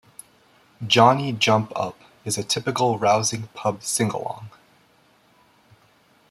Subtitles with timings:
[0.87, 1.95] "Johnny Jump Up"
[2.25, 4.49] is a typical rousing pub sing-along.